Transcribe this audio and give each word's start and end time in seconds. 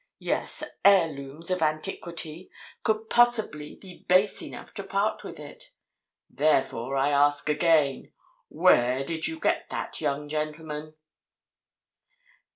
—yes, 0.17 0.63
heirlooms 0.83 1.51
of 1.51 1.61
antiquity, 1.61 2.49
could 2.81 3.07
possibly 3.07 3.75
be 3.75 4.03
base 4.07 4.41
enough 4.41 4.73
to 4.73 4.83
part 4.83 5.23
with 5.23 5.39
it. 5.39 5.69
Therefore, 6.27 6.97
I 6.97 7.11
ask 7.11 7.47
again—Where 7.47 9.03
did 9.03 9.27
you 9.27 9.39
get 9.39 9.69
that, 9.69 10.01
young 10.01 10.27
gentleman?" 10.27 10.95